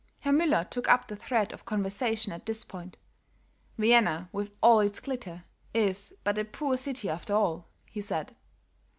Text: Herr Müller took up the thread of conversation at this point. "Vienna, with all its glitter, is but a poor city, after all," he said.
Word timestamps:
Herr 0.21 0.33
Müller 0.33 0.67
took 0.67 0.87
up 0.89 1.07
the 1.07 1.15
thread 1.15 1.53
of 1.53 1.63
conversation 1.63 2.33
at 2.33 2.47
this 2.47 2.63
point. 2.63 2.97
"Vienna, 3.77 4.29
with 4.31 4.49
all 4.59 4.79
its 4.79 4.99
glitter, 4.99 5.43
is 5.75 6.11
but 6.23 6.39
a 6.39 6.43
poor 6.43 6.75
city, 6.75 7.07
after 7.07 7.35
all," 7.35 7.67
he 7.85 8.01
said. 8.01 8.35